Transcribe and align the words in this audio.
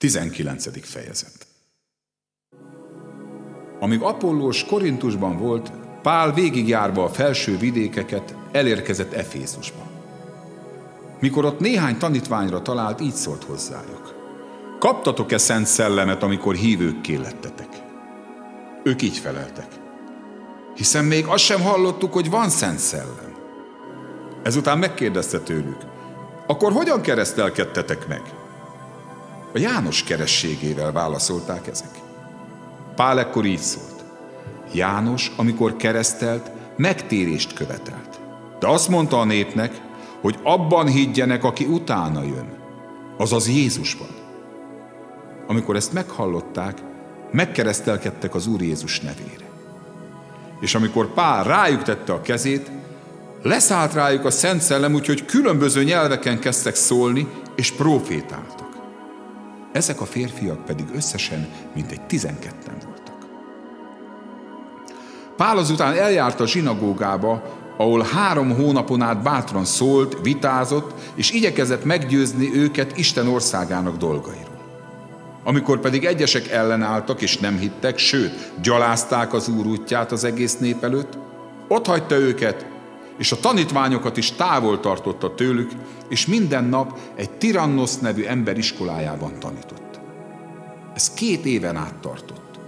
19. 0.00 0.86
fejezet 0.86 1.46
Amíg 3.80 4.00
Apollós 4.00 4.64
Korintusban 4.64 5.36
volt, 5.36 5.72
Pál 6.02 6.32
végigjárva 6.32 7.04
a 7.04 7.08
felső 7.08 7.56
vidékeket 7.56 8.34
elérkezett 8.52 9.12
Efézusba. 9.12 9.90
Mikor 11.18 11.44
ott 11.44 11.60
néhány 11.60 11.98
tanítványra 11.98 12.62
talált, 12.62 13.00
így 13.00 13.14
szólt 13.14 13.44
hozzájuk. 13.44 14.14
Kaptatok-e 14.78 15.38
szent 15.38 15.66
szellemet, 15.66 16.22
amikor 16.22 16.54
hívőkké 16.54 17.14
lettetek? 17.14 17.82
Ők 18.82 19.02
így 19.02 19.18
feleltek. 19.18 19.68
Hiszen 20.74 21.04
még 21.04 21.26
azt 21.26 21.44
sem 21.44 21.60
hallottuk, 21.60 22.12
hogy 22.12 22.30
van 22.30 22.48
szent 22.48 22.78
szellem. 22.78 23.34
Ezután 24.42 24.78
megkérdezte 24.78 25.40
tőlük, 25.40 25.80
akkor 26.46 26.72
hogyan 26.72 27.00
keresztelkedtetek 27.00 28.08
meg? 28.08 28.22
A 29.54 29.58
János 29.58 30.04
kerességével 30.04 30.92
válaszolták 30.92 31.66
ezek. 31.66 31.90
Pál 32.94 33.18
ekkor 33.18 33.44
így 33.44 33.58
szólt. 33.58 34.04
János, 34.72 35.32
amikor 35.36 35.76
keresztelt, 35.76 36.50
megtérést 36.76 37.52
követelt. 37.52 38.20
De 38.58 38.68
azt 38.68 38.88
mondta 38.88 39.20
a 39.20 39.24
népnek, 39.24 39.80
hogy 40.20 40.38
abban 40.42 40.86
higgyenek, 40.86 41.44
aki 41.44 41.64
utána 41.64 42.22
jön, 42.22 42.58
azaz 43.18 43.48
Jézusban. 43.48 44.08
Amikor 45.46 45.76
ezt 45.76 45.92
meghallották, 45.92 46.78
megkeresztelkedtek 47.32 48.34
az 48.34 48.46
Úr 48.46 48.62
Jézus 48.62 49.00
nevére. 49.00 49.48
És 50.60 50.74
amikor 50.74 51.12
Pál 51.12 51.44
rájuk 51.44 51.82
tette 51.82 52.12
a 52.12 52.20
kezét, 52.20 52.70
leszállt 53.42 53.92
rájuk 53.92 54.24
a 54.24 54.30
Szent 54.30 54.60
Szellem, 54.60 54.94
úgyhogy 54.94 55.24
különböző 55.24 55.84
nyelveken 55.84 56.38
kezdtek 56.38 56.74
szólni, 56.74 57.28
és 57.56 57.72
profétáltak. 57.72 58.59
Ezek 59.72 60.00
a 60.00 60.04
férfiak 60.04 60.64
pedig 60.64 60.86
összesen 60.94 61.48
mintegy 61.74 62.06
tizenketten 62.06 62.74
voltak. 62.84 63.28
Pál 65.36 65.56
azután 65.56 65.94
eljárt 65.94 66.40
a 66.40 66.46
zsinagógába, 66.46 67.58
ahol 67.76 68.06
három 68.12 68.54
hónapon 68.54 69.02
át 69.02 69.22
bátran 69.22 69.64
szólt, 69.64 70.18
vitázott, 70.22 70.94
és 71.14 71.30
igyekezett 71.30 71.84
meggyőzni 71.84 72.50
őket 72.54 72.98
Isten 72.98 73.28
országának 73.28 73.96
dolgairól. 73.96 74.58
Amikor 75.44 75.80
pedig 75.80 76.04
egyesek 76.04 76.48
ellenálltak 76.48 77.22
és 77.22 77.38
nem 77.38 77.58
hittek, 77.58 77.98
sőt, 77.98 78.52
gyalázták 78.62 79.32
az 79.32 79.48
úr 79.48 79.66
útját 79.66 80.12
az 80.12 80.24
egész 80.24 80.58
nép 80.58 80.84
előtt, 80.84 81.18
ott 81.68 81.86
hagyta 81.86 82.14
őket, 82.14 82.66
és 83.20 83.32
a 83.32 83.40
tanítványokat 83.40 84.16
is 84.16 84.32
távol 84.32 84.80
tartotta 84.80 85.34
tőlük, 85.34 85.70
és 86.08 86.26
minden 86.26 86.64
nap 86.64 86.98
egy 87.14 87.30
Tirannosz 87.30 87.98
nevű 87.98 88.24
ember 88.24 88.58
iskolájában 88.58 89.38
tanított. 89.38 90.00
Ez 90.94 91.14
két 91.14 91.44
éven 91.44 91.76
át 91.76 91.94
tartott. 91.94 92.60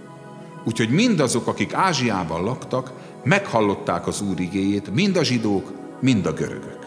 Úgyhogy 0.65 0.91
mindazok, 0.91 1.47
akik 1.47 1.75
Ázsiában 1.75 2.45
laktak, 2.45 2.93
meghallották 3.25 4.07
az 4.07 4.21
Úr 4.21 4.41
igéjét, 4.41 4.95
mind 4.95 5.17
a 5.17 5.25
zsidók, 5.25 5.73
mind 6.01 6.27
a 6.27 6.33
görögök. 6.33 6.79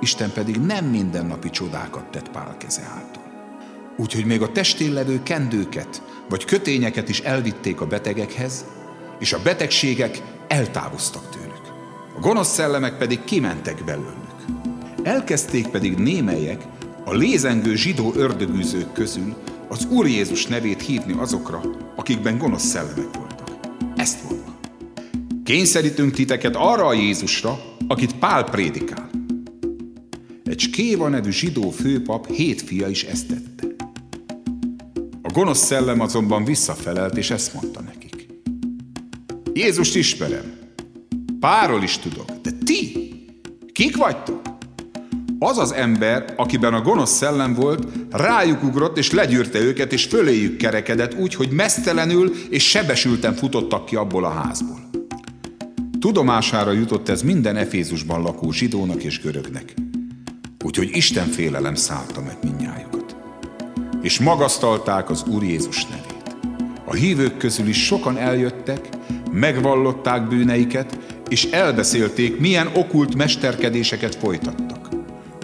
Isten 0.00 0.32
pedig 0.32 0.56
nem 0.56 0.84
mindennapi 0.84 1.50
csodákat 1.50 2.04
tett 2.04 2.30
Pál 2.30 2.56
keze 2.58 2.82
által. 2.82 3.22
Úgyhogy 3.96 4.24
még 4.24 4.42
a 4.42 4.52
testén 4.52 4.92
levő 4.92 5.22
kendőket 5.22 6.02
vagy 6.28 6.44
kötényeket 6.44 7.08
is 7.08 7.20
elvitték 7.20 7.80
a 7.80 7.86
betegekhez, 7.86 8.64
és 9.18 9.32
a 9.32 9.42
betegségek 9.42 10.22
eltávoztak 10.48 11.28
tőlük. 11.28 11.73
A 12.16 12.20
gonosz 12.20 12.52
szellemek 12.52 12.98
pedig 12.98 13.24
kimentek 13.24 13.84
belőlük. 13.84 14.44
Elkezdték 15.02 15.66
pedig 15.66 15.96
némelyek 15.96 16.66
a 17.04 17.14
lézengő 17.14 17.74
zsidó 17.74 18.12
ördögűzők 18.16 18.92
közül 18.92 19.34
az 19.68 19.86
Úr 19.90 20.06
Jézus 20.06 20.46
nevét 20.46 20.82
hívni 20.82 21.12
azokra, 21.12 21.60
akikben 21.96 22.38
gonosz 22.38 22.64
szellemek 22.64 23.16
voltak. 23.16 23.50
Ezt 23.96 24.22
mondva. 24.22 24.58
Kényszerítünk 25.44 26.12
titeket 26.12 26.56
arra 26.56 26.86
a 26.86 26.92
Jézusra, 26.92 27.60
akit 27.88 28.18
Pál 28.18 28.44
prédikál. 28.44 29.10
Egy 30.44 30.60
Skéva 30.60 31.08
nevű 31.08 31.30
zsidó 31.30 31.70
főpap 31.70 32.26
hét 32.26 32.62
fia 32.62 32.88
is 32.88 33.02
ezt 33.04 33.26
tette. 33.26 33.66
A 35.22 35.30
gonosz 35.32 35.64
szellem 35.64 36.00
azonban 36.00 36.44
visszafelelt, 36.44 37.16
és 37.16 37.30
ezt 37.30 37.54
mondta 37.54 37.80
nekik. 37.80 38.26
Jézust 39.52 39.96
ismerem, 39.96 40.52
Párról 41.44 41.82
is 41.82 41.98
tudok, 41.98 42.30
de 42.42 42.50
ti, 42.64 43.12
kik 43.72 43.96
vagytok? 43.96 44.40
Az 45.38 45.58
az 45.58 45.72
ember, 45.72 46.34
akiben 46.36 46.74
a 46.74 46.80
gonosz 46.80 47.10
szellem 47.10 47.54
volt, 47.54 47.86
rájuk 48.10 48.62
ugrott 48.62 48.98
és 48.98 49.10
legyűrte 49.10 49.58
őket, 49.58 49.92
és 49.92 50.04
föléjük 50.04 50.56
kerekedett 50.56 51.14
úgy, 51.14 51.34
hogy 51.34 51.50
mesztelenül 51.50 52.32
és 52.50 52.68
sebesülten 52.68 53.34
futottak 53.34 53.84
ki 53.84 53.96
abból 53.96 54.24
a 54.24 54.28
házból. 54.28 54.90
Tudomására 56.00 56.72
jutott 56.72 57.08
ez 57.08 57.22
minden 57.22 57.56
Efézusban 57.56 58.22
lakó 58.22 58.52
zsidónak 58.52 59.02
és 59.02 59.20
görögnek. 59.20 59.74
Úgyhogy 60.64 60.96
Isten 60.96 61.26
félelem 61.26 61.74
szállta 61.74 62.20
meg 62.20 62.36
minnyájukat. 62.42 63.16
És 64.02 64.18
magasztalták 64.18 65.10
az 65.10 65.24
Úr 65.26 65.42
Jézus 65.42 65.86
nevét. 65.86 66.36
A 66.84 66.94
hívők 66.94 67.36
közül 67.36 67.66
is 67.66 67.84
sokan 67.84 68.18
eljöttek, 68.18 68.88
megvallották 69.32 70.28
bűneiket, 70.28 70.98
és 71.34 71.44
elbeszélték, 71.44 72.38
milyen 72.38 72.70
okult 72.74 73.14
mesterkedéseket 73.14 74.14
folytattak. 74.14 74.88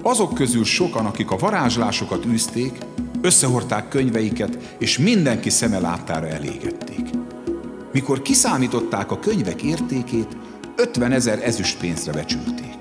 Azok 0.03 0.35
közül 0.35 0.65
sokan, 0.65 1.07
akik 1.07 1.31
a 1.31 1.37
varázslásokat 1.37 2.27
űzték, 2.27 2.79
összehorták 3.21 3.89
könyveiket, 3.89 4.59
és 4.79 4.99
mindenki 4.99 5.51
szeme 5.51 5.79
láttára 5.79 6.27
elégették. 6.27 7.11
Mikor 7.93 8.23
kiszámították 8.23 9.11
a 9.11 9.19
könyvek 9.19 9.63
értékét, 9.63 10.37
50 10.77 11.13
ezer 11.13 11.43
ezüstpénzre 11.43 12.13
becsülték. 12.13 12.77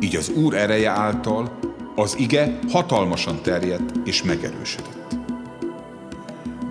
Így 0.00 0.16
az 0.16 0.28
Úr 0.28 0.54
ereje 0.54 0.90
által 0.90 1.58
az 1.96 2.14
ige 2.18 2.58
hatalmasan 2.70 3.42
terjedt 3.42 3.92
és 4.04 4.22
megerősödött. 4.22 5.16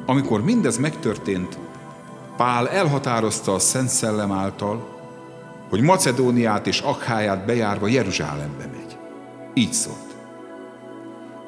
Amikor 0.05 0.43
mindez 0.43 0.77
megtörtént, 0.77 1.57
Pál 2.37 2.69
elhatározta 2.69 3.53
a 3.53 3.59
Szent 3.59 3.89
Szellem 3.89 4.31
által, 4.31 4.94
hogy 5.69 5.81
Macedóniát 5.81 6.67
és 6.67 6.79
Akháját 6.79 7.45
bejárva 7.45 7.87
Jeruzsálembe 7.87 8.65
megy. 8.71 8.97
Így 9.53 9.73
szólt. 9.73 10.15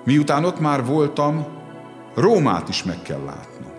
Miután 0.04 0.46
ott 0.46 0.60
már 0.60 0.86
voltam, 0.86 1.46
Rómát 2.16 2.70
is 2.70 2.84
meg 2.84 3.02
kell 3.02 3.24
látnom. 3.26 3.72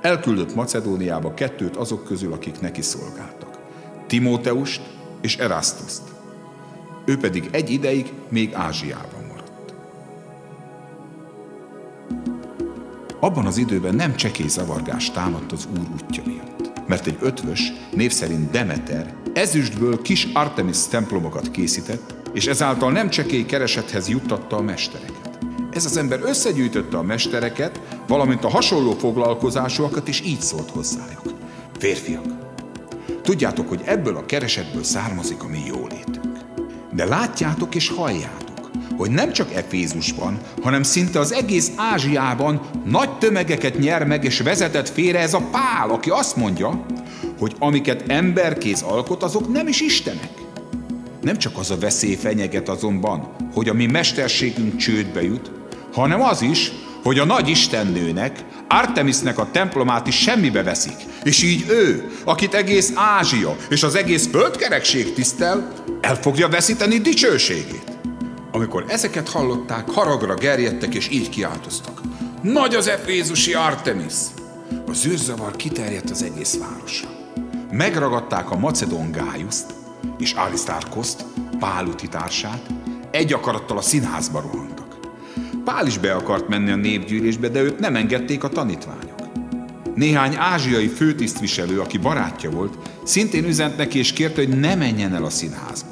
Elküldött 0.00 0.54
Macedóniába 0.54 1.34
kettőt 1.34 1.76
azok 1.76 2.04
közül, 2.04 2.32
akik 2.32 2.60
neki 2.60 2.82
szolgáltak. 2.82 3.58
Timóteust 4.06 4.82
és 5.20 5.36
Erasztuszt. 5.36 6.02
Ő 7.04 7.16
pedig 7.16 7.48
egy 7.50 7.70
ideig 7.70 8.12
még 8.28 8.54
Ázsiában 8.54 9.24
maradt. 9.28 9.74
Abban 13.20 13.46
az 13.46 13.56
időben 13.56 13.94
nem 13.94 14.14
csekély 14.14 14.48
zavargás 14.48 15.10
támadt 15.10 15.52
az 15.52 15.68
Úr 15.72 15.86
útja 15.92 16.22
miatt 16.26 16.69
mert 16.90 17.06
egy 17.06 17.18
ötvös, 17.20 17.72
név 17.94 18.12
szerint 18.12 18.50
Demeter, 18.50 19.14
ezüstből 19.32 20.02
kis 20.02 20.28
Artemis 20.32 20.86
templomokat 20.88 21.50
készített, 21.50 22.14
és 22.32 22.46
ezáltal 22.46 22.92
nem 22.92 23.10
csekély 23.10 23.44
keresethez 23.44 24.08
juttatta 24.08 24.56
a 24.56 24.62
mestereket. 24.62 25.38
Ez 25.72 25.84
az 25.84 25.96
ember 25.96 26.20
összegyűjtötte 26.22 26.96
a 26.96 27.02
mestereket, 27.02 27.80
valamint 28.06 28.44
a 28.44 28.50
hasonló 28.50 28.92
foglalkozásúakat, 28.92 30.08
és 30.08 30.22
így 30.24 30.40
szólt 30.40 30.70
hozzájuk. 30.70 31.22
Férfiak, 31.78 32.24
tudjátok, 33.22 33.68
hogy 33.68 33.80
ebből 33.84 34.16
a 34.16 34.26
keresetből 34.26 34.84
származik 34.84 35.42
a 35.42 35.48
mi 35.48 35.62
jólétünk. 35.66 36.38
De 36.92 37.04
látjátok 37.04 37.74
és 37.74 37.88
halljátok, 37.88 38.49
hogy 39.00 39.10
nem 39.10 39.32
csak 39.32 39.54
Efézusban, 39.54 40.38
hanem 40.62 40.82
szinte 40.82 41.18
az 41.18 41.32
egész 41.32 41.70
Ázsiában 41.76 42.60
nagy 42.84 43.18
tömegeket 43.18 43.78
nyer 43.78 44.04
meg 44.04 44.24
és 44.24 44.40
vezetett 44.40 44.88
félre 44.88 45.18
ez 45.18 45.34
a 45.34 45.48
Pál, 45.50 45.90
aki 45.90 46.10
azt 46.10 46.36
mondja, 46.36 46.86
hogy 47.38 47.54
amiket 47.58 48.04
emberkéz 48.06 48.82
alkot, 48.82 49.22
azok 49.22 49.52
nem 49.52 49.68
is 49.68 49.80
Istenek. 49.80 50.30
Nem 51.20 51.38
csak 51.38 51.58
az 51.58 51.70
a 51.70 51.78
veszély 51.78 52.14
fenyeget 52.14 52.68
azonban, 52.68 53.28
hogy 53.54 53.68
a 53.68 53.74
mi 53.74 53.86
mesterségünk 53.86 54.76
csődbe 54.76 55.22
jut, 55.22 55.50
hanem 55.92 56.22
az 56.22 56.42
is, 56.42 56.72
hogy 57.02 57.18
a 57.18 57.24
nagy 57.24 57.48
istennőnek, 57.48 58.44
Artemisnek 58.68 59.38
a 59.38 59.48
templomát 59.52 60.06
is 60.06 60.18
semmibe 60.18 60.62
veszik, 60.62 60.96
és 61.22 61.42
így 61.42 61.64
ő, 61.68 62.10
akit 62.24 62.54
egész 62.54 62.92
Ázsia 62.94 63.56
és 63.68 63.82
az 63.82 63.94
egész 63.94 64.28
földkerekség 64.28 65.12
tisztel, 65.12 65.72
el 66.00 66.14
fogja 66.14 66.48
veszíteni 66.48 66.98
dicsőségét. 66.98 67.99
Amikor 68.52 68.84
ezeket 68.88 69.28
hallották, 69.28 69.90
haragra 69.90 70.34
gerjedtek 70.34 70.94
és 70.94 71.08
így 71.08 71.28
kiáltoztak. 71.28 72.00
Nagy 72.42 72.74
az 72.74 72.88
efézusi 72.88 73.54
Artemis! 73.54 74.14
A 74.86 74.92
zűrzavar 74.92 75.56
kiterjedt 75.56 76.10
az 76.10 76.22
egész 76.22 76.58
városra. 76.58 77.08
Megragadták 77.70 78.50
a 78.50 78.58
Macedon 78.58 79.12
Gájuszt 79.12 79.74
és 80.18 80.32
Arisztárkoszt, 80.32 81.24
Pál 81.58 81.94
társát, 82.10 82.66
egy 83.10 83.32
akarattal 83.32 83.76
a 83.76 83.82
színházba 83.82 84.40
rohantak. 84.40 84.98
Pál 85.64 85.86
is 85.86 85.98
be 85.98 86.14
akart 86.14 86.48
menni 86.48 86.70
a 86.70 86.76
népgyűlésbe, 86.76 87.48
de 87.48 87.60
őt 87.60 87.78
nem 87.78 87.96
engedték 87.96 88.44
a 88.44 88.48
tanítványok. 88.48 89.20
Néhány 89.94 90.34
ázsiai 90.36 90.88
főtisztviselő, 90.88 91.80
aki 91.80 91.98
barátja 91.98 92.50
volt, 92.50 92.78
szintén 93.04 93.44
üzent 93.44 93.76
neki 93.76 93.98
és 93.98 94.12
kérte, 94.12 94.44
hogy 94.44 94.60
ne 94.60 94.74
menjen 94.74 95.14
el 95.14 95.24
a 95.24 95.30
színházba. 95.30 95.89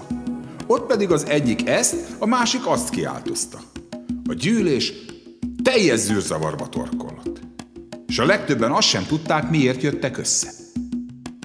Ott 0.70 0.86
pedig 0.86 1.10
az 1.10 1.26
egyik 1.26 1.68
ezt, 1.68 1.96
a 2.18 2.26
másik 2.26 2.66
azt 2.66 2.90
kiáltozta. 2.90 3.58
A 4.28 4.32
gyűlés 4.32 4.92
teljes 5.62 5.98
zűrzavarba 5.98 6.68
torkollott. 6.68 7.40
És 8.06 8.18
a 8.18 8.24
legtöbben 8.24 8.70
azt 8.70 8.88
sem 8.88 9.06
tudták, 9.06 9.50
miért 9.50 9.82
jöttek 9.82 10.18
össze. 10.18 10.50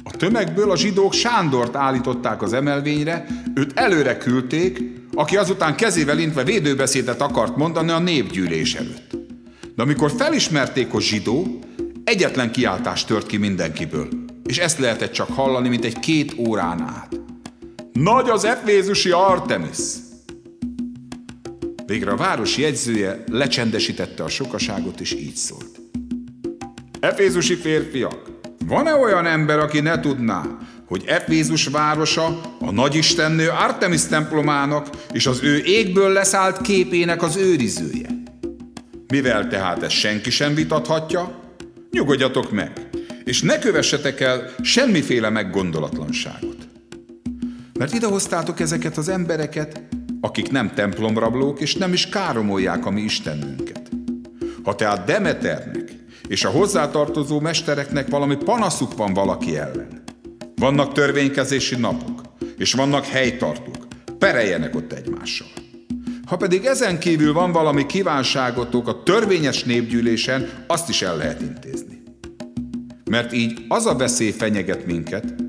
A 0.04 0.12
tömegből 0.12 0.72
a 0.72 0.78
zsidók 0.78 1.14
Sándort 1.14 1.76
állították 1.76 2.42
az 2.42 2.54
emelvényre, 2.54 3.26
őt 3.56 3.80
előre 3.80 4.18
küldték, 4.18 4.82
aki 5.14 5.38
azután 5.38 5.76
kezével 5.76 6.20
intve 6.20 6.44
védőbeszédet 6.44 7.22
akart 7.22 7.56
mondani 7.56 7.92
a 7.92 8.00
népgyűlés 8.00 8.76
előtt. 8.76 9.18
De 9.76 9.82
amikor 9.82 10.12
felismerték, 10.18 10.92
hogy 10.92 11.02
zsidó, 11.02 11.60
egyetlen 12.04 12.52
kiáltás 12.52 13.06
tört 13.06 13.26
ki 13.26 13.38
mindenkiből, 13.38 14.08
és 14.46 14.58
ezt 14.58 14.80
lehetett 14.80 15.12
csak 15.12 15.30
hallani, 15.30 15.70
mint 15.70 15.86
egy 15.86 16.00
két 16.00 16.36
órán 16.38 16.82
át. 16.82 17.23
Nagy 17.94 18.30
az 18.30 18.44
efézusi 18.44 19.12
Artemis! 19.12 19.78
Végre 21.86 22.12
a 22.12 22.16
város 22.16 22.58
jegyzője 22.58 23.24
lecsendesítette 23.32 24.24
a 24.24 24.30
sokaságot, 24.30 25.00
és 25.00 25.14
így 25.14 25.36
szólt. 25.36 25.80
Efézusi 27.00 27.56
férfiak, 27.56 28.32
van-e 28.66 28.96
olyan 28.96 29.26
ember, 29.26 29.60
aki 29.60 29.80
ne 29.80 30.00
tudná, 30.00 30.58
hogy 30.86 31.04
Efézus 31.06 31.68
városa 31.68 32.42
a 32.60 32.72
nagyistennő 32.72 33.50
Artemis 33.50 34.06
templomának 34.06 34.90
és 35.12 35.26
az 35.26 35.44
ő 35.44 35.64
égből 35.66 36.10
leszállt 36.10 36.62
képének 36.62 37.22
az 37.22 37.36
őrizője? 37.36 38.10
Mivel 39.08 39.48
tehát 39.48 39.84
ezt 39.84 39.96
senki 39.96 40.30
sem 40.30 40.54
vitathatja, 40.54 41.40
nyugodjatok 41.92 42.52
meg, 42.52 42.72
és 43.24 43.42
ne 43.42 43.60
kövessetek 43.60 44.20
el 44.20 44.50
semmiféle 44.62 45.30
meggondolatlanságot. 45.30 46.53
Mert 47.84 47.96
idehoztátok 47.96 48.60
ezeket 48.60 48.98
az 48.98 49.10
embereket, 49.10 49.82
akik 50.22 50.52
nem 50.52 50.74
templomrablók, 50.74 51.62
és 51.62 51.76
nem 51.76 51.94
is 51.94 52.10
káromolják 52.10 52.86
a 52.86 52.90
mi 52.90 53.02
Istenünket. 53.02 53.90
Ha 54.64 54.76
tehát 54.76 55.06
Demeternek 55.06 55.96
és 56.28 56.46
a 56.46 56.50
hozzátartozó 56.50 57.40
mestereknek 57.40 58.10
valami 58.10 58.36
panaszuk 58.36 58.96
van 58.96 59.14
valaki 59.14 59.58
ellen, 59.58 60.04
vannak 60.56 60.94
törvénykezési 60.94 61.76
napok, 61.76 62.22
és 62.58 62.74
vannak 62.74 63.06
helytartók, 63.06 63.88
pereljenek 64.18 64.76
ott 64.76 64.92
egymással. 64.92 65.48
Ha 66.26 66.38
pedig 66.38 66.66
ezen 66.66 67.00
kívül 67.00 67.34
van 67.34 67.52
valami 67.52 67.86
kívánságotok 67.86 68.88
a 68.88 69.04
törvényes 69.04 69.64
népgyűlésen, 69.64 70.50
azt 70.68 70.90
is 70.90 71.02
el 71.02 71.18
lehet 71.18 71.42
intézni. 71.42 72.02
Mert 73.10 73.34
így 73.34 73.66
az 73.68 73.86
a 73.86 73.96
veszély 73.96 74.32
fenyeget 74.32 74.86
minket, 74.86 75.43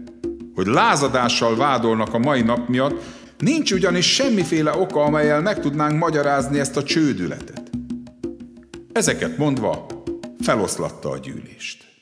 hogy 0.54 0.66
lázadással 0.66 1.56
vádolnak 1.56 2.14
a 2.14 2.18
mai 2.18 2.42
nap 2.42 2.68
miatt, 2.68 3.02
nincs 3.38 3.72
ugyanis 3.72 4.14
semmiféle 4.14 4.76
oka, 4.76 5.02
amelyel 5.02 5.40
meg 5.40 5.60
tudnánk 5.60 5.98
magyarázni 5.98 6.58
ezt 6.58 6.76
a 6.76 6.82
csődületet. 6.82 7.62
Ezeket 8.92 9.36
mondva 9.36 9.86
feloszlatta 10.40 11.10
a 11.10 11.18
gyűlést. 11.18 11.93